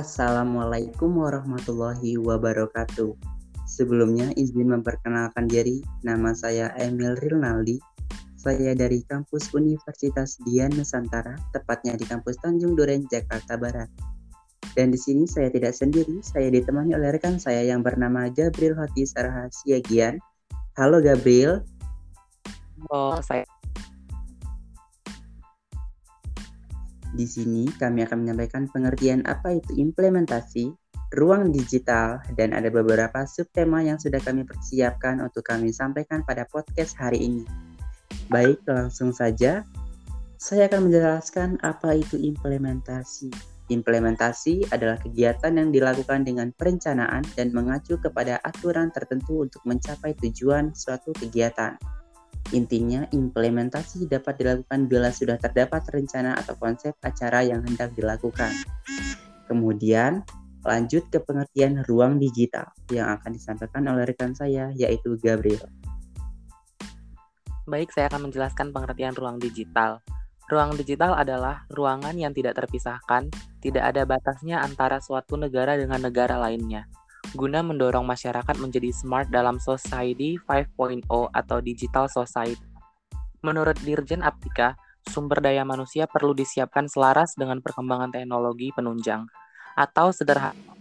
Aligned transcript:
Assalamualaikum 0.00 1.12
warahmatullahi 1.12 2.16
wabarakatuh. 2.16 3.12
Sebelumnya 3.68 4.32
izin 4.32 4.72
memperkenalkan 4.72 5.44
diri, 5.44 5.84
nama 6.00 6.32
saya 6.32 6.72
Emil 6.80 7.20
Rilnaldi. 7.20 7.76
Saya 8.40 8.72
dari 8.72 9.04
kampus 9.04 9.52
Universitas 9.52 10.40
Dian 10.48 10.72
Nusantara, 10.72 11.36
tepatnya 11.52 12.00
di 12.00 12.08
kampus 12.08 12.40
Tanjung 12.40 12.80
Duren, 12.80 13.04
Jakarta 13.12 13.60
Barat. 13.60 13.92
Dan 14.72 14.88
di 14.88 14.96
sini 14.96 15.28
saya 15.28 15.52
tidak 15.52 15.76
sendiri, 15.76 16.24
saya 16.24 16.48
ditemani 16.48 16.96
oleh 16.96 17.20
rekan 17.20 17.36
saya 17.36 17.60
yang 17.60 17.84
bernama 17.84 18.32
Gabriel 18.32 18.80
Hoti 18.80 19.04
Sarha 19.04 19.52
Siagian. 19.52 20.16
Halo 20.80 21.04
Gabriel. 21.04 21.60
Oh, 22.88 23.20
saya 23.20 23.44
Di 27.20 27.28
sini 27.28 27.68
kami 27.68 28.00
akan 28.08 28.24
menyampaikan 28.24 28.64
pengertian 28.72 29.20
apa 29.28 29.52
itu 29.52 29.76
implementasi, 29.76 30.72
ruang 31.12 31.52
digital, 31.52 32.16
dan 32.32 32.56
ada 32.56 32.72
beberapa 32.72 33.28
subtema 33.28 33.84
yang 33.84 34.00
sudah 34.00 34.24
kami 34.24 34.48
persiapkan 34.48 35.20
untuk 35.20 35.44
kami 35.44 35.68
sampaikan 35.68 36.24
pada 36.24 36.48
podcast 36.48 36.96
hari 36.96 37.20
ini. 37.20 37.44
Baik, 38.32 38.64
langsung 38.64 39.12
saja. 39.12 39.68
Saya 40.40 40.64
akan 40.72 40.88
menjelaskan 40.88 41.60
apa 41.60 41.92
itu 41.92 42.16
implementasi. 42.16 43.28
Implementasi 43.68 44.72
adalah 44.72 44.96
kegiatan 44.96 45.52
yang 45.60 45.68
dilakukan 45.68 46.24
dengan 46.24 46.56
perencanaan 46.56 47.20
dan 47.36 47.52
mengacu 47.52 48.00
kepada 48.00 48.40
aturan 48.40 48.88
tertentu 48.96 49.44
untuk 49.44 49.60
mencapai 49.68 50.16
tujuan 50.24 50.72
suatu 50.72 51.12
kegiatan. 51.20 51.76
Intinya, 52.50 53.06
implementasi 53.14 54.10
dapat 54.10 54.42
dilakukan 54.42 54.90
bila 54.90 55.14
sudah 55.14 55.38
terdapat 55.38 55.86
rencana 55.92 56.34
atau 56.34 56.58
konsep 56.58 56.96
acara 56.98 57.46
yang 57.46 57.62
hendak 57.62 57.94
dilakukan. 57.94 58.50
Kemudian, 59.46 60.26
lanjut 60.66 61.06
ke 61.12 61.22
pengertian 61.22 61.86
ruang 61.86 62.18
digital 62.18 62.74
yang 62.90 63.12
akan 63.14 63.38
disampaikan 63.38 63.86
oleh 63.86 64.02
rekan 64.02 64.34
saya, 64.34 64.74
yaitu 64.74 65.14
Gabriel. 65.22 65.62
Baik, 67.70 67.94
saya 67.94 68.10
akan 68.10 68.30
menjelaskan 68.30 68.74
pengertian 68.74 69.14
ruang 69.14 69.38
digital. 69.38 70.02
Ruang 70.50 70.74
digital 70.74 71.14
adalah 71.14 71.62
ruangan 71.70 72.18
yang 72.18 72.34
tidak 72.34 72.58
terpisahkan, 72.58 73.30
tidak 73.62 73.94
ada 73.94 74.02
batasnya 74.02 74.58
antara 74.58 74.98
suatu 74.98 75.38
negara 75.38 75.78
dengan 75.78 76.02
negara 76.02 76.34
lainnya 76.34 76.90
guna 77.36 77.62
mendorong 77.62 78.02
masyarakat 78.02 78.56
menjadi 78.58 78.90
smart 78.90 79.30
dalam 79.30 79.62
Society 79.62 80.40
5.0 80.48 81.06
atau 81.08 81.58
Digital 81.62 82.10
Society. 82.10 82.66
Menurut 83.40 83.78
Dirjen 83.80 84.20
Aptika, 84.20 84.76
sumber 85.08 85.40
daya 85.40 85.64
manusia 85.64 86.04
perlu 86.04 86.36
disiapkan 86.36 86.90
selaras 86.90 87.32
dengan 87.38 87.64
perkembangan 87.64 88.12
teknologi 88.12 88.68
penunjang. 88.76 89.24
Atau 89.78 90.12
sederhana, 90.12 90.76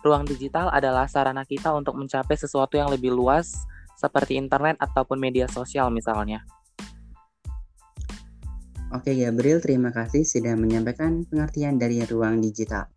ruang 0.00 0.24
digital 0.24 0.72
adalah 0.72 1.04
sarana 1.10 1.44
kita 1.44 1.74
untuk 1.74 1.98
mencapai 1.98 2.38
sesuatu 2.38 2.80
yang 2.80 2.88
lebih 2.88 3.12
luas, 3.12 3.52
seperti 3.98 4.38
internet 4.38 4.78
ataupun 4.78 5.18
media 5.18 5.50
sosial 5.50 5.90
misalnya. 5.90 6.46
Oke 8.88 9.12
Gabriel, 9.12 9.60
terima 9.60 9.92
kasih 9.92 10.24
sudah 10.24 10.56
menyampaikan 10.56 11.28
pengertian 11.28 11.76
dari 11.76 12.00
ruang 12.08 12.40
digital. 12.40 12.88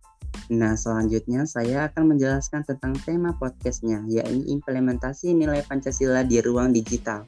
Nah, 0.52 0.76
selanjutnya 0.76 1.48
saya 1.48 1.88
akan 1.88 2.16
menjelaskan 2.16 2.68
tentang 2.68 2.92
tema 3.08 3.32
podcastnya, 3.40 4.04
yaitu 4.08 4.44
implementasi 4.52 5.32
nilai 5.32 5.64
Pancasila 5.64 6.28
di 6.28 6.44
ruang 6.44 6.76
digital. 6.76 7.24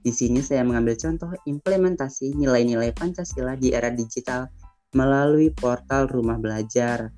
Di 0.00 0.14
sini 0.14 0.40
saya 0.40 0.64
mengambil 0.64 0.96
contoh 0.96 1.28
implementasi 1.44 2.32
nilai-nilai 2.32 2.96
Pancasila 2.96 3.58
di 3.58 3.74
era 3.74 3.92
digital 3.92 4.48
melalui 4.96 5.52
portal 5.52 6.08
Rumah 6.08 6.38
Belajar. 6.40 7.12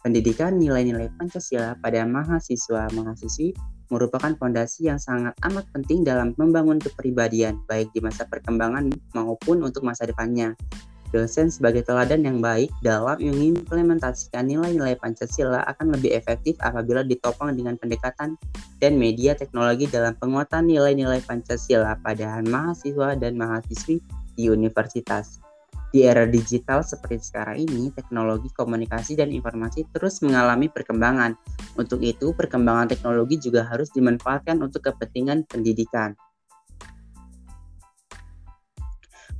Pendidikan 0.00 0.56
nilai-nilai 0.56 1.12
Pancasila 1.14 1.76
pada 1.78 2.02
mahasiswa-mahasiswi 2.08 3.52
merupakan 3.90 4.32
fondasi 4.38 4.88
yang 4.88 4.98
sangat 4.98 5.34
amat 5.44 5.66
penting 5.74 6.06
dalam 6.06 6.32
membangun 6.38 6.78
kepribadian, 6.78 7.58
baik 7.66 7.90
di 7.92 8.00
masa 8.00 8.24
perkembangan 8.24 8.90
maupun 9.12 9.60
untuk 9.66 9.82
masa 9.84 10.06
depannya. 10.06 10.54
Dosen 11.10 11.50
sebagai 11.50 11.82
teladan 11.82 12.22
yang 12.22 12.38
baik 12.38 12.70
dalam 12.86 13.18
mengimplementasikan 13.18 14.46
nilai-nilai 14.46 14.94
Pancasila 14.94 15.66
akan 15.66 15.98
lebih 15.98 16.14
efektif 16.14 16.54
apabila 16.62 17.02
ditopang 17.02 17.58
dengan 17.58 17.74
pendekatan 17.74 18.38
dan 18.78 18.94
media 18.94 19.34
teknologi 19.34 19.90
dalam 19.90 20.14
penguatan 20.14 20.70
nilai-nilai 20.70 21.18
Pancasila 21.26 21.98
pada 21.98 22.38
mahasiswa 22.46 23.18
dan 23.18 23.34
mahasiswi 23.34 23.98
di 24.38 24.46
universitas. 24.46 25.42
Di 25.90 26.06
era 26.06 26.22
digital 26.22 26.86
seperti 26.86 27.18
sekarang 27.18 27.66
ini, 27.66 27.90
teknologi 27.90 28.46
komunikasi 28.54 29.18
dan 29.18 29.34
informasi 29.34 29.90
terus 29.90 30.22
mengalami 30.22 30.70
perkembangan. 30.70 31.34
Untuk 31.74 32.06
itu, 32.06 32.30
perkembangan 32.30 32.94
teknologi 32.94 33.42
juga 33.42 33.66
harus 33.66 33.90
dimanfaatkan 33.90 34.62
untuk 34.62 34.86
kepentingan 34.86 35.50
pendidikan. 35.50 36.14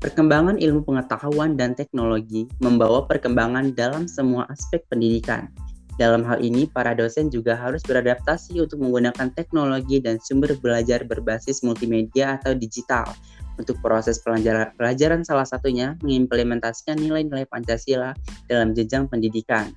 Perkembangan 0.00 0.56
ilmu 0.56 0.80
pengetahuan 0.80 1.60
dan 1.60 1.76
teknologi 1.76 2.48
membawa 2.64 3.04
perkembangan 3.04 3.76
dalam 3.76 4.08
semua 4.08 4.48
aspek 4.48 4.80
pendidikan. 4.88 5.52
Dalam 6.00 6.24
hal 6.24 6.40
ini, 6.40 6.64
para 6.64 6.96
dosen 6.96 7.28
juga 7.28 7.52
harus 7.52 7.84
beradaptasi 7.84 8.56
untuk 8.64 8.80
menggunakan 8.80 9.28
teknologi 9.36 10.00
dan 10.00 10.16
sumber 10.16 10.56
belajar 10.56 11.04
berbasis 11.04 11.60
multimedia 11.60 12.40
atau 12.40 12.56
digital. 12.56 13.12
Untuk 13.60 13.76
proses 13.84 14.16
pelajaran, 14.24 14.72
pelajaran 14.80 15.20
salah 15.20 15.44
satunya 15.44 15.92
mengimplementasikan 16.00 16.96
nilai-nilai 16.96 17.44
Pancasila 17.44 18.16
dalam 18.48 18.72
jenjang 18.72 19.04
pendidikan. 19.04 19.68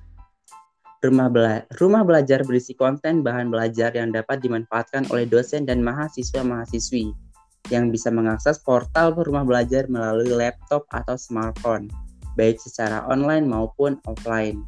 Rumah, 1.04 1.28
bela 1.28 1.68
rumah 1.76 2.00
belajar 2.00 2.40
berisi 2.48 2.72
konten 2.72 3.20
bahan 3.20 3.52
belajar 3.52 3.92
yang 3.92 4.08
dapat 4.08 4.40
dimanfaatkan 4.40 5.04
oleh 5.12 5.28
dosen 5.28 5.68
dan 5.68 5.84
mahasiswa-mahasiswi 5.84 7.23
yang 7.72 7.88
bisa 7.88 8.12
mengakses 8.12 8.60
portal 8.60 9.16
rumah 9.16 9.46
belajar 9.46 9.88
melalui 9.88 10.28
laptop 10.28 10.84
atau 10.92 11.16
smartphone, 11.16 11.88
baik 12.36 12.60
secara 12.60 13.04
online 13.08 13.48
maupun 13.48 13.96
offline. 14.04 14.60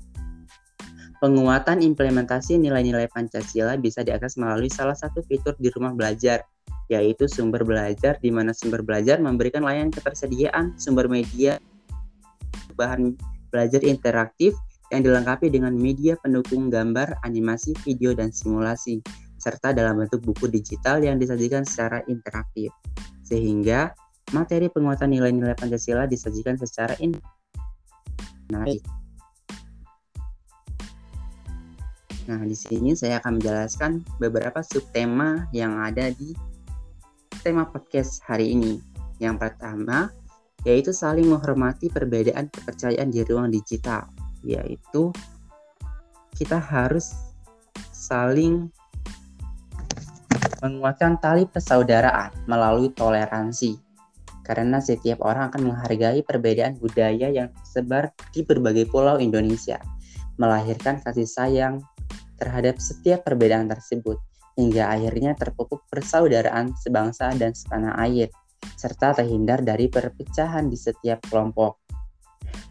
Penguatan 1.17 1.81
implementasi 1.81 2.61
nilai-nilai 2.61 3.09
Pancasila 3.09 3.81
bisa 3.81 4.05
diakses 4.05 4.37
melalui 4.37 4.69
salah 4.69 4.97
satu 4.97 5.25
fitur 5.25 5.57
di 5.57 5.73
rumah 5.73 5.97
belajar, 5.97 6.45
yaitu 6.93 7.25
sumber 7.25 7.65
belajar 7.65 8.21
di 8.21 8.29
mana 8.29 8.53
sumber 8.53 8.85
belajar 8.85 9.17
memberikan 9.19 9.65
layanan 9.65 9.91
ketersediaan 9.91 10.77
sumber 10.77 11.09
media 11.09 11.57
bahan 12.77 13.17
belajar 13.49 13.81
interaktif 13.81 14.53
yang 14.95 15.03
dilengkapi 15.03 15.51
dengan 15.51 15.75
media 15.75 16.15
pendukung 16.21 16.71
gambar, 16.71 17.19
animasi, 17.27 17.75
video, 17.83 18.15
dan 18.15 18.31
simulasi 18.31 19.03
serta 19.47 19.71
dalam 19.71 20.03
bentuk 20.03 20.27
buku 20.27 20.51
digital 20.51 20.99
yang 20.99 21.23
disajikan 21.23 21.63
secara 21.63 22.03
interaktif. 22.11 22.75
Sehingga 23.23 23.95
materi 24.35 24.67
penguatan 24.67 25.15
nilai-nilai 25.15 25.55
Pancasila 25.55 26.11
disajikan 26.11 26.59
secara 26.59 26.99
in 26.99 27.15
menarik. 28.51 28.83
Nah, 32.27 32.43
di 32.43 32.59
sini 32.59 32.99
saya 32.99 33.23
akan 33.23 33.39
menjelaskan 33.39 34.03
beberapa 34.19 34.59
subtema 34.67 35.47
yang 35.55 35.79
ada 35.79 36.11
di 36.11 36.35
tema 37.47 37.71
podcast 37.71 38.19
hari 38.27 38.51
ini. 38.51 38.83
Yang 39.23 39.47
pertama, 39.47 40.11
yaitu 40.67 40.91
saling 40.91 41.31
menghormati 41.31 41.87
perbedaan 41.87 42.51
kepercayaan 42.51 43.15
di 43.15 43.23
ruang 43.23 43.55
digital, 43.55 44.11
yaitu 44.43 45.15
kita 46.35 46.59
harus 46.59 47.15
saling 47.95 48.75
menguatkan 50.63 51.21
tali 51.21 51.45
persaudaraan 51.45 52.47
melalui 52.49 52.93
toleransi. 52.93 53.77
Karena 54.47 54.79
setiap 54.79 55.27
orang 55.27 55.51
akan 55.51 55.75
menghargai 55.75 56.23
perbedaan 56.23 56.79
budaya 56.79 57.27
yang 57.29 57.51
tersebar 57.51 58.15
di 58.31 58.47
berbagai 58.47 58.87
pulau 58.87 59.19
Indonesia, 59.19 59.83
melahirkan 60.39 61.03
kasih 61.03 61.27
sayang 61.27 61.83
terhadap 62.39 62.79
setiap 62.79 63.27
perbedaan 63.27 63.67
tersebut, 63.67 64.23
hingga 64.55 64.87
akhirnya 64.93 65.35
terpupuk 65.35 65.83
persaudaraan 65.91 66.79
sebangsa 66.79 67.35
dan 67.35 67.59
setanah 67.59 67.99
air, 68.07 68.31
serta 68.79 69.19
terhindar 69.19 69.67
dari 69.67 69.91
perpecahan 69.91 70.71
di 70.71 70.79
setiap 70.79 71.27
kelompok. 71.27 71.83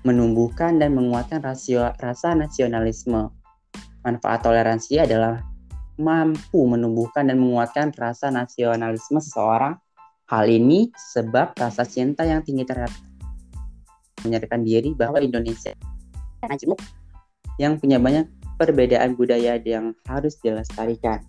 Menumbuhkan 0.08 0.80
dan 0.80 0.96
menguatkan 0.96 1.44
rasio, 1.44 1.92
rasa 1.98 2.38
nasionalisme. 2.38 3.34
Manfaat 4.06 4.46
toleransi 4.46 5.02
adalah 5.02 5.42
mampu 5.96 6.68
menumbuhkan 6.68 7.28
dan 7.28 7.40
menguatkan 7.40 7.92
rasa 7.96 8.32
nasionalisme 8.32 9.20
seseorang. 9.20 9.80
Hal 10.26 10.50
ini 10.50 10.90
sebab 10.98 11.54
rasa 11.54 11.86
cinta 11.86 12.26
yang 12.26 12.42
tinggi 12.42 12.66
terhadap 12.66 12.92
menyatakan 14.26 14.66
diri 14.66 14.98
bahwa 14.98 15.22
Indonesia 15.22 15.78
yang 17.62 17.78
punya 17.78 18.02
banyak 18.02 18.26
perbedaan 18.58 19.14
budaya 19.14 19.62
yang 19.62 19.94
harus 20.10 20.36
dilestarikan 20.42 21.22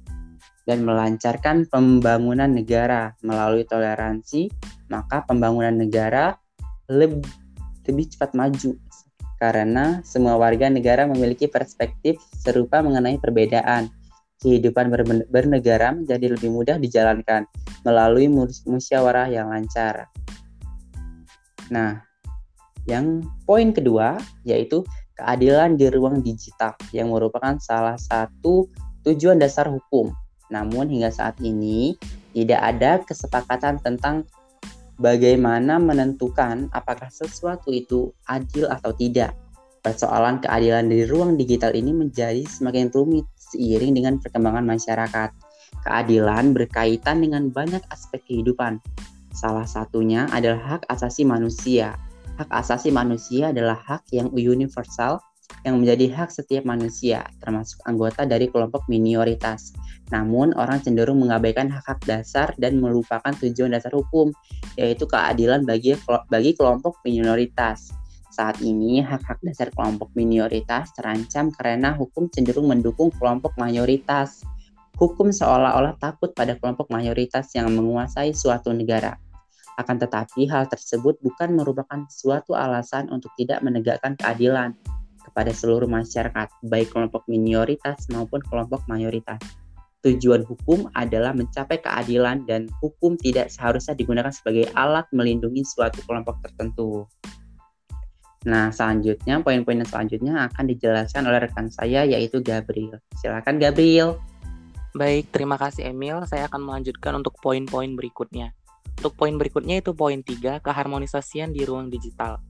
dan 0.66 0.82
melancarkan 0.82 1.68
pembangunan 1.70 2.50
negara 2.50 3.14
melalui 3.22 3.62
toleransi, 3.62 4.50
maka 4.90 5.22
pembangunan 5.22 5.72
negara 5.72 6.34
lebih, 6.90 7.22
lebih 7.86 8.06
cepat 8.10 8.34
maju. 8.34 8.74
karena 9.36 10.00
semua 10.00 10.40
warga 10.40 10.72
negara 10.72 11.04
memiliki 11.04 11.44
perspektif 11.44 12.16
serupa 12.32 12.80
mengenai 12.80 13.20
perbedaan. 13.20 13.92
Kehidupan 14.36 14.92
bernegara 15.32 15.96
menjadi 15.96 16.36
lebih 16.36 16.52
mudah 16.52 16.76
dijalankan 16.76 17.48
melalui 17.82 18.28
musyawarah 18.68 19.32
yang 19.32 19.48
lancar. 19.48 20.12
Nah, 21.72 22.04
yang 22.86 23.24
poin 23.48 23.74
kedua 23.74 24.20
yaitu 24.46 24.86
keadilan 25.16 25.74
di 25.74 25.88
ruang 25.90 26.20
digital 26.20 26.76
yang 26.92 27.10
merupakan 27.10 27.56
salah 27.58 27.96
satu 27.98 28.68
tujuan 29.02 29.40
dasar 29.40 29.66
hukum. 29.66 30.12
Namun 30.52 30.86
hingga 30.92 31.10
saat 31.10 31.40
ini 31.42 31.96
tidak 32.36 32.60
ada 32.62 33.02
kesepakatan 33.02 33.82
tentang 33.82 34.28
bagaimana 35.00 35.80
menentukan 35.80 36.68
apakah 36.70 37.08
sesuatu 37.10 37.72
itu 37.72 38.12
adil 38.28 38.68
atau 38.68 38.92
tidak. 38.94 39.34
Persoalan 39.82 40.42
keadilan 40.42 40.90
di 40.90 41.06
ruang 41.06 41.38
digital 41.38 41.70
ini 41.74 41.94
menjadi 41.94 42.42
semakin 42.42 42.90
rumit 42.90 43.26
seiring 43.56 43.96
dengan 43.96 44.20
perkembangan 44.20 44.68
masyarakat. 44.68 45.30
Keadilan 45.82 46.52
berkaitan 46.52 47.24
dengan 47.24 47.48
banyak 47.48 47.80
aspek 47.88 48.20
kehidupan. 48.28 48.78
Salah 49.32 49.64
satunya 49.64 50.28
adalah 50.28 50.76
hak 50.76 50.82
asasi 50.92 51.24
manusia. 51.24 51.96
Hak 52.36 52.52
asasi 52.52 52.92
manusia 52.92 53.50
adalah 53.56 53.80
hak 53.80 54.12
yang 54.12 54.28
universal 54.36 55.24
yang 55.64 55.82
menjadi 55.82 56.12
hak 56.14 56.30
setiap 56.30 56.62
manusia, 56.62 57.26
termasuk 57.42 57.82
anggota 57.86 58.22
dari 58.22 58.46
kelompok 58.50 58.86
minoritas. 58.86 59.74
Namun, 60.14 60.54
orang 60.54 60.78
cenderung 60.78 61.18
mengabaikan 61.18 61.66
hak-hak 61.66 61.98
dasar 62.06 62.54
dan 62.54 62.78
melupakan 62.78 63.34
tujuan 63.34 63.74
dasar 63.74 63.90
hukum, 63.90 64.30
yaitu 64.78 65.10
keadilan 65.10 65.66
bagi 65.66 65.98
bagi 66.30 66.54
kelompok 66.54 67.02
minoritas. 67.02 67.90
Saat 68.36 68.60
ini, 68.60 69.00
hak-hak 69.00 69.40
dasar 69.40 69.72
kelompok 69.72 70.12
minoritas 70.12 70.92
terancam 70.92 71.48
karena 71.56 71.96
hukum 71.96 72.28
cenderung 72.28 72.68
mendukung 72.68 73.08
kelompok 73.16 73.56
mayoritas. 73.56 74.44
Hukum 75.00 75.32
seolah-olah 75.32 75.96
takut 75.96 76.36
pada 76.36 76.52
kelompok 76.60 76.92
mayoritas 76.92 77.48
yang 77.56 77.72
menguasai 77.72 78.36
suatu 78.36 78.76
negara. 78.76 79.16
Akan 79.80 79.96
tetapi, 79.96 80.44
hal 80.52 80.68
tersebut 80.68 81.16
bukan 81.24 81.56
merupakan 81.56 82.04
suatu 82.12 82.52
alasan 82.52 83.08
untuk 83.08 83.32
tidak 83.40 83.64
menegakkan 83.64 84.20
keadilan 84.20 84.76
kepada 85.24 85.56
seluruh 85.56 85.88
masyarakat, 85.88 86.52
baik 86.68 86.92
kelompok 86.92 87.24
minoritas 87.32 88.04
maupun 88.12 88.44
kelompok 88.44 88.84
mayoritas. 88.84 89.40
Tujuan 90.04 90.44
hukum 90.44 90.92
adalah 90.92 91.32
mencapai 91.32 91.80
keadilan 91.80 92.44
dan 92.44 92.68
hukum 92.84 93.16
tidak 93.16 93.48
seharusnya 93.48 93.96
digunakan 93.96 94.28
sebagai 94.28 94.68
alat 94.76 95.08
melindungi 95.16 95.64
suatu 95.64 96.04
kelompok 96.04 96.44
tertentu. 96.44 97.08
Nah, 98.46 98.70
selanjutnya 98.70 99.42
poin-poin 99.42 99.82
selanjutnya 99.82 100.46
akan 100.46 100.64
dijelaskan 100.70 101.26
oleh 101.26 101.50
rekan 101.50 101.66
saya 101.66 102.06
yaitu 102.06 102.38
Gabriel. 102.38 103.02
Silakan 103.18 103.58
Gabriel. 103.58 104.22
Baik, 104.94 105.34
terima 105.34 105.58
kasih 105.58 105.90
Emil. 105.90 106.22
Saya 106.30 106.46
akan 106.46 106.62
melanjutkan 106.62 107.18
untuk 107.18 107.34
poin-poin 107.42 107.98
berikutnya. 107.98 108.54
Untuk 109.02 109.18
poin 109.18 109.34
berikutnya 109.34 109.82
itu 109.82 109.92
poin 109.92 110.22
3, 110.22 110.62
keharmonisasian 110.62 111.52
di 111.52 111.66
ruang 111.66 111.90
digital. 111.90 112.40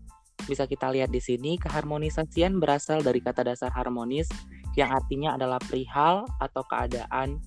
Bisa 0.45 0.69
kita 0.69 0.93
lihat 0.93 1.11
di 1.11 1.19
sini, 1.19 1.59
keharmonisasian 1.59 2.61
berasal 2.61 3.03
dari 3.03 3.19
kata 3.19 3.43
dasar 3.43 3.73
harmonis 3.73 4.31
yang 4.79 4.93
artinya 4.93 5.35
adalah 5.35 5.59
perihal 5.59 6.29
atau 6.39 6.63
keadaan, 6.69 7.41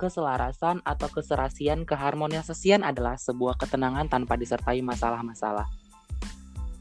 keselarasan 0.00 0.80
atau 0.82 1.08
keserasian. 1.12 1.84
Keharmonisasian 1.84 2.82
adalah 2.82 3.20
sebuah 3.20 3.60
ketenangan 3.60 4.10
tanpa 4.10 4.34
disertai 4.34 4.80
masalah-masalah. 4.80 5.83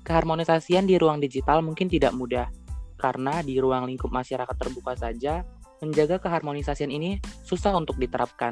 Keharmonisasian 0.03 0.83
di 0.83 0.99
ruang 0.99 1.23
digital 1.23 1.63
mungkin 1.63 1.87
tidak 1.87 2.11
mudah, 2.11 2.51
karena 2.99 3.39
di 3.39 3.59
ruang 3.59 3.87
lingkup 3.87 4.11
masyarakat 4.11 4.55
terbuka 4.55 4.99
saja, 4.99 5.47
menjaga 5.79 6.19
keharmonisasian 6.19 6.91
ini 6.91 7.19
susah 7.43 7.75
untuk 7.75 7.95
diterapkan. 7.95 8.51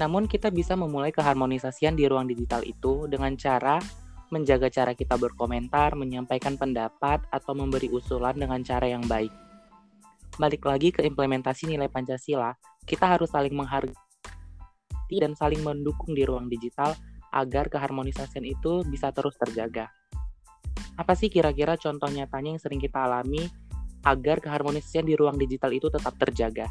Namun 0.00 0.24
kita 0.24 0.48
bisa 0.48 0.76
memulai 0.76 1.12
keharmonisasian 1.12 1.96
di 1.96 2.08
ruang 2.08 2.24
digital 2.24 2.64
itu 2.64 3.04
dengan 3.10 3.36
cara 3.36 3.80
menjaga 4.28 4.68
cara 4.68 4.92
kita 4.92 5.16
berkomentar, 5.16 5.96
menyampaikan 5.96 6.60
pendapat, 6.60 7.24
atau 7.32 7.56
memberi 7.56 7.88
usulan 7.88 8.36
dengan 8.36 8.60
cara 8.60 8.84
yang 8.84 9.04
baik. 9.08 9.32
Balik 10.36 10.62
lagi 10.68 10.92
ke 10.92 11.00
implementasi 11.02 11.66
nilai 11.66 11.88
Pancasila, 11.88 12.54
kita 12.84 13.08
harus 13.08 13.32
saling 13.32 13.56
menghargai 13.56 13.96
dan 15.08 15.32
saling 15.32 15.64
mendukung 15.64 16.12
di 16.12 16.28
ruang 16.28 16.52
digital 16.52 16.92
agar 17.32 17.68
keharmonisasian 17.68 18.44
itu 18.44 18.84
bisa 18.88 19.12
terus 19.12 19.36
terjaga. 19.36 19.92
Apa 20.98 21.14
sih 21.14 21.30
kira-kira 21.30 21.78
contoh 21.78 22.10
nyatanya 22.10 22.58
yang 22.58 22.62
sering 22.62 22.82
kita 22.82 23.06
alami 23.06 23.46
agar 24.02 24.42
keharmonisian 24.42 25.06
di 25.06 25.14
ruang 25.14 25.38
digital 25.38 25.70
itu 25.70 25.86
tetap 25.86 26.18
terjaga? 26.18 26.66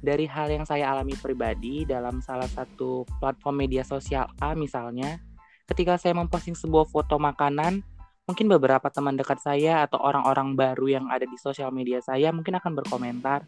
Dari 0.00 0.24
hal 0.24 0.48
yang 0.48 0.64
saya 0.64 0.88
alami 0.94 1.12
pribadi 1.18 1.84
dalam 1.84 2.24
salah 2.24 2.48
satu 2.48 3.04
platform 3.20 3.66
media 3.66 3.84
sosial 3.84 4.30
A 4.40 4.56
misalnya, 4.56 5.20
ketika 5.68 6.00
saya 6.00 6.16
memposting 6.16 6.56
sebuah 6.56 6.88
foto 6.88 7.20
makanan, 7.20 7.84
mungkin 8.24 8.46
beberapa 8.46 8.86
teman 8.88 9.18
dekat 9.18 9.42
saya 9.42 9.84
atau 9.84 9.98
orang-orang 9.98 10.54
baru 10.54 10.86
yang 10.86 11.06
ada 11.10 11.26
di 11.26 11.34
sosial 11.34 11.74
media 11.74 11.98
saya 11.98 12.30
mungkin 12.30 12.56
akan 12.56 12.72
berkomentar, 12.78 13.44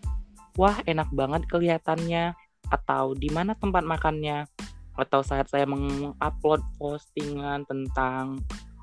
"Wah, 0.58 0.82
enak 0.84 1.08
banget 1.14 1.46
kelihatannya." 1.46 2.34
Atau 2.72 3.14
di 3.14 3.28
mana 3.28 3.52
tempat 3.54 3.84
makannya? 3.84 4.48
Atau 4.98 5.24
saat 5.24 5.48
saya 5.48 5.64
mengupload 5.64 6.60
postingan 6.76 7.64
tentang 7.64 8.40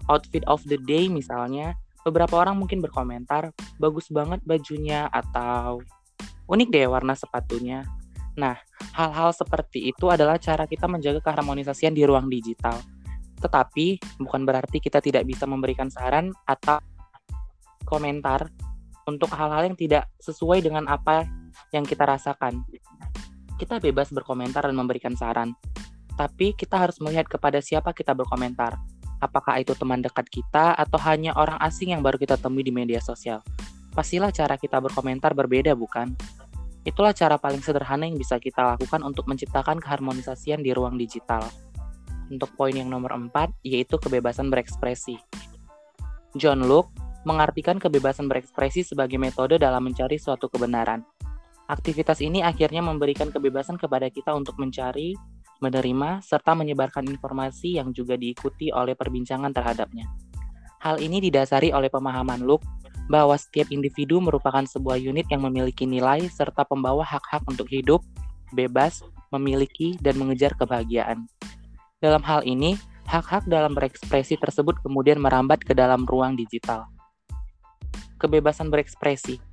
outfit 0.09 0.41
of 0.49 0.61
the 0.65 0.77
day 0.89 1.05
misalnya, 1.05 1.77
beberapa 2.01 2.41
orang 2.41 2.57
mungkin 2.57 2.81
berkomentar, 2.81 3.53
bagus 3.77 4.09
banget 4.09 4.41
bajunya 4.47 5.05
atau 5.13 5.83
unik 6.49 6.69
deh 6.73 6.87
warna 6.89 7.13
sepatunya. 7.13 7.85
Nah, 8.39 8.57
hal-hal 8.97 9.29
seperti 9.35 9.91
itu 9.93 10.09
adalah 10.09 10.41
cara 10.41 10.65
kita 10.65 10.89
menjaga 10.89 11.21
keharmonisasian 11.21 11.93
di 11.93 12.07
ruang 12.07 12.31
digital. 12.31 12.79
Tetapi 13.39 14.19
bukan 14.19 14.41
berarti 14.43 14.81
kita 14.81 14.99
tidak 14.99 15.23
bisa 15.29 15.45
memberikan 15.45 15.87
saran 15.91 16.33
atau 16.43 16.81
komentar 17.85 18.49
untuk 19.07 19.31
hal-hal 19.33 19.73
yang 19.73 19.77
tidak 19.77 20.05
sesuai 20.21 20.61
dengan 20.61 20.85
apa 20.85 21.25
yang 21.73 21.85
kita 21.85 22.05
rasakan. 22.05 22.61
Kita 23.57 23.81
bebas 23.81 24.13
berkomentar 24.13 24.69
dan 24.69 24.77
memberikan 24.77 25.17
saran, 25.17 25.51
tapi 26.19 26.51
kita 26.51 26.75
harus 26.75 26.99
melihat 26.99 27.31
kepada 27.31 27.63
siapa 27.63 27.95
kita 27.95 28.11
berkomentar 28.11 28.75
apakah 29.19 29.59
itu 29.59 29.75
teman 29.75 29.99
dekat 29.99 30.25
kita 30.31 30.73
atau 30.75 30.97
hanya 31.03 31.35
orang 31.35 31.59
asing 31.63 31.91
yang 31.95 32.01
baru 32.01 32.15
kita 32.15 32.39
temui 32.39 32.63
di 32.63 32.71
media 32.71 33.03
sosial. 33.03 33.43
Pastilah 33.91 34.31
cara 34.31 34.55
kita 34.55 34.79
berkomentar 34.79 35.35
berbeda, 35.35 35.75
bukan? 35.75 36.15
Itulah 36.87 37.11
cara 37.11 37.35
paling 37.35 37.59
sederhana 37.59 38.07
yang 38.07 38.15
bisa 38.15 38.39
kita 38.39 38.63
lakukan 38.75 39.03
untuk 39.03 39.27
menciptakan 39.27 39.83
keharmonisasian 39.83 40.63
di 40.63 40.71
ruang 40.71 40.95
digital. 40.95 41.43
Untuk 42.31 42.55
poin 42.55 42.71
yang 42.71 42.87
nomor 42.87 43.19
empat, 43.19 43.51
yaitu 43.65 43.99
kebebasan 43.99 44.47
berekspresi. 44.47 45.19
John 46.37 46.63
Locke 46.63 46.93
mengartikan 47.27 47.81
kebebasan 47.81 48.31
berekspresi 48.31 48.87
sebagai 48.87 49.19
metode 49.19 49.59
dalam 49.59 49.83
mencari 49.83 50.15
suatu 50.15 50.47
kebenaran. 50.47 51.03
Aktivitas 51.67 52.23
ini 52.23 52.41
akhirnya 52.41 52.81
memberikan 52.81 53.29
kebebasan 53.29 53.75
kepada 53.75 54.07
kita 54.09 54.31
untuk 54.33 54.57
mencari, 54.57 55.13
menerima, 55.59 56.23
serta 56.23 56.55
menyebarkan 56.55 57.07
informasi 57.07 57.79
yang 57.79 57.91
juga 57.95 58.15
diikuti 58.15 58.71
oleh 58.71 58.95
perbincangan 58.95 59.51
terhadapnya. 59.51 60.07
Hal 60.79 61.03
ini 61.03 61.19
didasari 61.19 61.75
oleh 61.75 61.91
pemahaman 61.91 62.43
Luke 62.43 62.63
bahwa 63.11 63.35
setiap 63.35 63.67
individu 63.69 64.23
merupakan 64.23 64.63
sebuah 64.63 64.95
unit 64.95 65.27
yang 65.27 65.43
memiliki 65.43 65.83
nilai 65.83 66.27
serta 66.31 66.63
pembawa 66.63 67.03
hak-hak 67.03 67.43
untuk 67.47 67.67
hidup, 67.67 67.99
bebas, 68.55 69.03
memiliki, 69.35 69.99
dan 69.99 70.15
mengejar 70.15 70.55
kebahagiaan. 70.55 71.27
Dalam 71.99 72.23
hal 72.23 72.47
ini, 72.47 72.79
hak-hak 73.09 73.49
dalam 73.49 73.75
berekspresi 73.75 74.39
tersebut 74.39 74.79
kemudian 74.79 75.19
merambat 75.19 75.59
ke 75.65 75.75
dalam 75.75 76.07
ruang 76.07 76.39
digital. 76.39 76.87
Kebebasan 78.21 78.71
berekspresi 78.71 79.49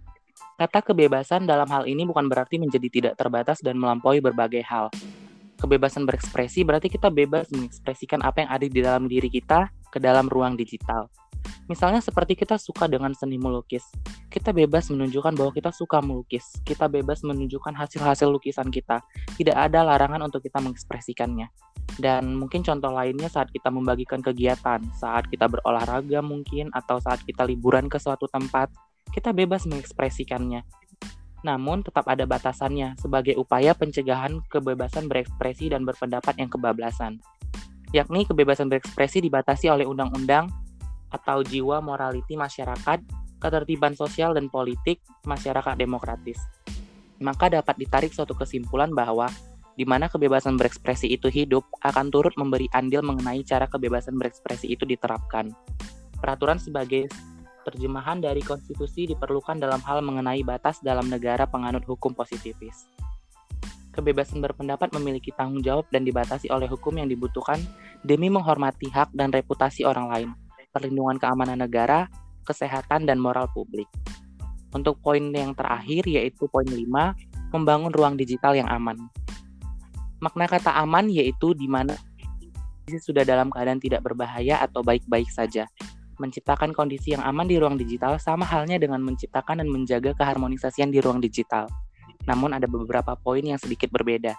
Kata 0.57 0.81
kebebasan 0.81 1.45
dalam 1.45 1.69
hal 1.69 1.85
ini 1.85 2.09
bukan 2.09 2.33
berarti 2.33 2.57
menjadi 2.57 2.89
tidak 2.89 3.15
terbatas 3.21 3.61
dan 3.61 3.77
melampaui 3.77 4.25
berbagai 4.25 4.65
hal, 4.65 4.89
kebebasan 5.57 6.05
berekspresi 6.05 6.63
berarti 6.63 6.93
kita 6.93 7.09
bebas 7.09 7.49
mengekspresikan 7.51 8.21
apa 8.23 8.45
yang 8.45 8.51
ada 8.53 8.67
di 8.69 8.81
dalam 8.81 9.05
diri 9.09 9.33
kita 9.33 9.73
ke 9.91 9.99
dalam 9.99 10.29
ruang 10.29 10.55
digital. 10.55 11.09
Misalnya 11.67 11.99
seperti 11.99 12.39
kita 12.39 12.59
suka 12.63 12.87
dengan 12.87 13.11
seni 13.15 13.39
melukis. 13.39 13.83
Kita 14.31 14.55
bebas 14.55 14.87
menunjukkan 14.91 15.35
bahwa 15.35 15.51
kita 15.51 15.75
suka 15.75 15.99
melukis. 15.99 16.47
Kita 16.63 16.87
bebas 16.87 17.27
menunjukkan 17.27 17.75
hasil-hasil 17.75 18.31
lukisan 18.31 18.71
kita. 18.71 19.03
Tidak 19.35 19.55
ada 19.55 19.83
larangan 19.83 20.23
untuk 20.23 20.47
kita 20.47 20.63
mengekspresikannya. 20.63 21.51
Dan 21.99 22.39
mungkin 22.39 22.63
contoh 22.63 22.91
lainnya 22.95 23.31
saat 23.31 23.51
kita 23.51 23.71
membagikan 23.71 24.23
kegiatan, 24.23 24.79
saat 24.95 25.27
kita 25.27 25.47
berolahraga 25.51 26.23
mungkin, 26.23 26.71
atau 26.71 27.03
saat 27.03 27.23
kita 27.23 27.47
liburan 27.47 27.87
ke 27.91 27.99
suatu 27.99 28.27
tempat, 28.31 28.71
kita 29.15 29.31
bebas 29.31 29.65
mengekspresikannya 29.71 30.67
namun 31.47 31.87
tetap 31.87 32.11
ada 32.11 32.27
batasannya 32.27 32.99
sebagai 32.99 33.39
upaya 33.39 33.71
pencegahan 33.79 34.43
kebebasan 34.51 35.07
berekspresi 35.07 35.71
dan 35.71 35.87
berpendapat 35.87 36.35
yang 36.43 36.51
kebablasan. 36.51 37.23
Yakni 37.95 38.27
kebebasan 38.27 38.67
berekspresi 38.67 39.23
dibatasi 39.23 39.71
oleh 39.71 39.87
undang-undang 39.87 40.51
atau 41.15 41.47
jiwa 41.47 41.79
morality 41.79 42.35
masyarakat, 42.35 42.99
ketertiban 43.39 43.95
sosial 43.95 44.35
dan 44.35 44.51
politik 44.51 44.99
masyarakat 45.23 45.79
demokratis. 45.79 46.43
Maka 47.23 47.49
dapat 47.49 47.79
ditarik 47.79 48.11
suatu 48.11 48.35
kesimpulan 48.35 48.91
bahwa 48.91 49.31
di 49.77 49.85
mana 49.87 50.11
kebebasan 50.11 50.59
berekspresi 50.59 51.07
itu 51.15 51.31
hidup 51.31 51.63
akan 51.85 52.11
turut 52.11 52.35
memberi 52.35 52.67
andil 52.75 53.05
mengenai 53.07 53.45
cara 53.47 53.71
kebebasan 53.71 54.19
berekspresi 54.19 54.73
itu 54.73 54.83
diterapkan. 54.89 55.53
Peraturan 56.17 56.57
sebagai 56.57 57.07
terjemahan 57.67 58.23
dari 58.23 58.39
konstitusi 58.47 59.11
diperlukan 59.11 59.59
dalam 59.59 59.83
hal 59.83 59.99
mengenai 60.07 60.47
batas 60.47 60.79
dalam 60.79 61.11
negara 61.11 61.51
penganut 61.51 61.83
hukum 61.83 62.15
positifis 62.15 62.87
kebebasan 63.97 64.45
berpendapat 64.45 64.93
memiliki 64.93 65.33
tanggung 65.33 65.65
jawab 65.65 65.89
dan 65.89 66.05
dibatasi 66.05 66.53
oleh 66.53 66.69
hukum 66.69 67.01
yang 67.01 67.09
dibutuhkan 67.09 67.57
demi 68.05 68.29
menghormati 68.29 68.93
hak 68.93 69.17
dan 69.17 69.33
reputasi 69.33 69.89
orang 69.89 70.13
lain, 70.13 70.29
perlindungan 70.69 71.17
keamanan 71.17 71.65
negara, 71.65 72.13
kesehatan, 72.45 73.09
dan 73.09 73.17
moral 73.17 73.49
publik. 73.57 73.89
Untuk 74.77 75.01
poin 75.01 75.33
yang 75.33 75.57
terakhir 75.57 76.05
yaitu 76.05 76.45
poin 76.53 76.69
5, 76.69 76.77
membangun 77.57 77.89
ruang 77.97 78.21
digital 78.21 78.53
yang 78.53 78.69
aman. 78.69 79.01
Makna 80.21 80.45
kata 80.45 80.77
aman 80.77 81.09
yaitu 81.09 81.57
di 81.57 81.65
mana 81.65 81.97
sudah 82.87 83.27
dalam 83.27 83.51
keadaan 83.51 83.83
tidak 83.83 84.05
berbahaya 84.05 84.61
atau 84.63 84.85
baik-baik 84.85 85.27
saja. 85.33 85.67
Menciptakan 86.17 86.73
kondisi 86.73 87.13
yang 87.13 87.25
aman 87.25 87.45
di 87.45 87.61
ruang 87.61 87.77
digital 87.77 88.17
sama 88.17 88.49
halnya 88.49 88.81
dengan 88.81 89.05
menciptakan 89.05 89.61
dan 89.61 89.69
menjaga 89.69 90.17
keharmonisasian 90.17 90.89
di 90.89 91.01
ruang 91.05 91.21
digital 91.21 91.69
namun 92.27 92.53
ada 92.53 92.67
beberapa 92.67 93.15
poin 93.15 93.41
yang 93.41 93.57
sedikit 93.57 93.89
berbeda. 93.89 94.35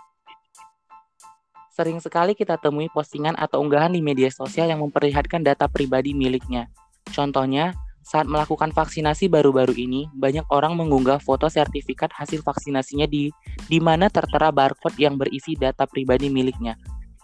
Sering 1.71 2.01
sekali 2.03 2.33
kita 2.35 2.59
temui 2.59 2.91
postingan 2.91 3.37
atau 3.37 3.63
unggahan 3.63 3.93
di 3.93 4.03
media 4.03 4.27
sosial 4.33 4.67
yang 4.67 4.83
memperlihatkan 4.83 5.45
data 5.45 5.69
pribadi 5.69 6.11
miliknya. 6.11 6.67
Contohnya, 7.13 7.77
saat 8.01 8.25
melakukan 8.25 8.73
vaksinasi 8.73 9.29
baru-baru 9.29 9.77
ini, 9.77 10.09
banyak 10.17 10.43
orang 10.49 10.73
mengunggah 10.73 11.21
foto 11.21 11.45
sertifikat 11.47 12.09
hasil 12.17 12.41
vaksinasinya 12.41 13.05
di 13.05 13.29
di 13.69 13.77
mana 13.77 14.09
tertera 14.09 14.49
barcode 14.49 14.97
yang 14.97 15.21
berisi 15.21 15.53
data 15.53 15.85
pribadi 15.85 16.33
miliknya. 16.33 16.75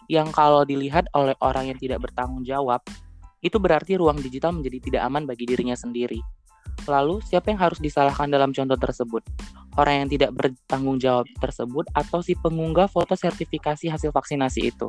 Yang 0.06 0.36
kalau 0.38 0.62
dilihat 0.68 1.10
oleh 1.18 1.34
orang 1.42 1.74
yang 1.74 1.80
tidak 1.82 2.06
bertanggung 2.06 2.46
jawab, 2.46 2.84
itu 3.44 3.60
berarti 3.60 4.00
ruang 4.00 4.18
digital 4.24 4.56
menjadi 4.56 4.80
tidak 4.80 5.02
aman 5.06 5.28
bagi 5.28 5.44
dirinya 5.44 5.76
sendiri. 5.76 6.24
Lalu, 6.88 7.20
siapa 7.28 7.52
yang 7.52 7.60
harus 7.60 7.80
disalahkan 7.84 8.32
dalam 8.32 8.56
contoh 8.56 8.80
tersebut? 8.80 9.24
Orang 9.76 10.06
yang 10.06 10.10
tidak 10.10 10.32
bertanggung 10.34 10.98
jawab 10.98 11.28
tersebut 11.44 11.86
atau 11.92 12.24
si 12.24 12.40
pengunggah 12.40 12.88
foto 12.88 13.14
sertifikasi 13.14 13.92
hasil 13.92 14.16
vaksinasi 14.16 14.72
itu? 14.72 14.88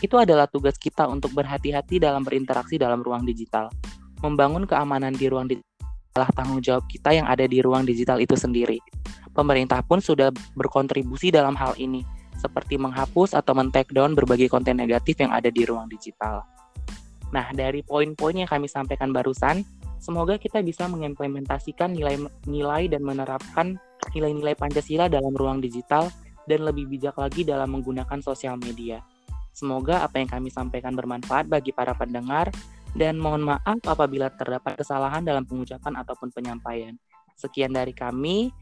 Itu 0.00 0.16
adalah 0.18 0.48
tugas 0.48 0.76
kita 0.76 1.06
untuk 1.06 1.32
berhati-hati 1.32 2.02
dalam 2.02 2.24
berinteraksi 2.24 2.80
dalam 2.80 3.04
ruang 3.04 3.24
digital. 3.24 3.70
Membangun 4.24 4.64
keamanan 4.64 5.12
di 5.14 5.28
ruang 5.28 5.48
digital 5.48 5.72
adalah 6.14 6.30
tanggung 6.32 6.62
jawab 6.62 6.84
kita 6.86 7.10
yang 7.10 7.26
ada 7.26 7.44
di 7.44 7.58
ruang 7.58 7.82
digital 7.82 8.22
itu 8.22 8.38
sendiri. 8.38 8.78
Pemerintah 9.34 9.82
pun 9.82 9.98
sudah 9.98 10.30
berkontribusi 10.54 11.34
dalam 11.34 11.58
hal 11.58 11.74
ini, 11.74 12.06
seperti 12.38 12.78
menghapus 12.78 13.34
atau 13.34 13.50
men-take 13.56 13.90
down 13.90 14.14
berbagai 14.14 14.46
konten 14.46 14.78
negatif 14.78 15.18
yang 15.18 15.34
ada 15.34 15.50
di 15.50 15.66
ruang 15.66 15.90
digital. 15.90 16.46
Nah, 17.34 17.50
dari 17.50 17.82
poin-poin 17.82 18.38
yang 18.38 18.46
kami 18.46 18.70
sampaikan 18.70 19.10
barusan, 19.10 19.66
Semoga 20.04 20.36
kita 20.36 20.60
bisa 20.60 20.84
mengimplementasikan 20.84 21.96
nilai-nilai 21.96 22.92
dan 22.92 23.00
menerapkan 23.00 23.80
nilai-nilai 24.12 24.52
Pancasila 24.52 25.08
dalam 25.08 25.32
ruang 25.32 25.64
digital 25.64 26.12
dan 26.44 26.60
lebih 26.60 26.84
bijak 26.92 27.16
lagi 27.16 27.40
dalam 27.40 27.72
menggunakan 27.72 28.20
sosial 28.20 28.60
media. 28.60 29.00
Semoga 29.56 30.04
apa 30.04 30.20
yang 30.20 30.28
kami 30.28 30.52
sampaikan 30.52 30.92
bermanfaat 30.92 31.48
bagi 31.48 31.72
para 31.72 31.96
pendengar 31.96 32.52
dan 32.92 33.16
mohon 33.16 33.48
maaf 33.48 33.80
apabila 33.88 34.28
terdapat 34.28 34.76
kesalahan 34.76 35.24
dalam 35.24 35.48
pengucapan 35.48 35.96
ataupun 35.96 36.28
penyampaian. 36.36 36.92
Sekian 37.40 37.72
dari 37.72 37.96
kami, 37.96 38.52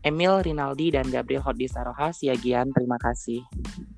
Emil 0.00 0.40
Rinaldi 0.40 0.88
dan 0.96 1.12
Gabriel 1.12 1.44
Hoddi 1.44 1.68
Saroha 1.68 2.16
Siagian. 2.16 2.72
Terima 2.72 2.96
kasih. 2.96 3.44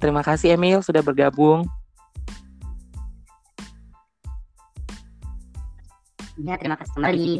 Terima 0.02 0.26
kasih 0.26 0.58
Emil 0.58 0.82
sudah 0.82 1.06
bergabung. 1.06 1.70
Ya, 6.40 6.58
terima 6.58 6.74
kasih 6.74 6.92
kembali. 6.98 7.32